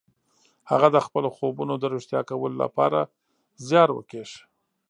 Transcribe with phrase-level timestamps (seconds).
[0.71, 2.99] هغه د خپلو خوبونو د رښتيا کولو لپاره
[3.67, 4.31] زيار وکيښ.